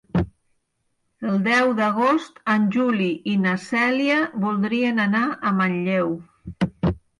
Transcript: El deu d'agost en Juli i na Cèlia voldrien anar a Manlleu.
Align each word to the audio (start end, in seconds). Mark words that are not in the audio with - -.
El 1.31 1.35
deu 1.47 1.73
d'agost 1.79 2.41
en 2.55 2.65
Juli 2.77 3.11
i 3.35 3.37
na 3.43 3.55
Cèlia 3.67 4.17
voldrien 4.49 5.05
anar 5.07 5.25
a 5.29 5.55
Manlleu. 5.63 6.13